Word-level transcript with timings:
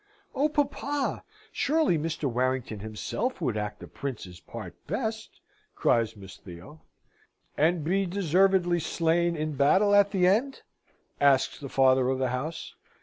"Oh, 0.33 0.49
papa! 0.49 1.23
surely 1.51 1.95
Mr. 1.95 2.23
Warrington 2.23 2.79
himself 2.79 3.39
would 3.39 3.55
act 3.55 3.79
the 3.81 3.87
Prince's 3.87 4.39
part 4.39 4.73
best!" 4.87 5.39
cries 5.75 6.17
Miss 6.17 6.37
Theo. 6.37 6.81
"And 7.55 7.83
be 7.83 8.07
deservedly 8.07 8.79
slain 8.79 9.35
in 9.35 9.53
battle 9.53 9.93
at 9.93 10.09
the 10.09 10.25
end?" 10.25 10.63
asks 11.19 11.59
the 11.59 11.69
father 11.69 12.09
of 12.09 12.17
the 12.17 12.29
house. 12.29 12.73